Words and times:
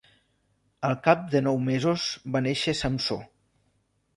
Al 0.87 0.95
cap 1.07 1.27
de 1.35 1.41
nou 1.49 1.61
mesos 1.67 2.07
va 2.37 2.43
néixer 2.47 2.77
Samsó. 2.81 3.19